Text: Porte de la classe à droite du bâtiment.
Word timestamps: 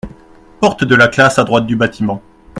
Porte 0.59 0.83
de 0.83 0.95
la 0.95 1.09
classe 1.09 1.37
à 1.37 1.43
droite 1.43 1.67
du 1.67 1.75
bâtiment. 1.75 2.23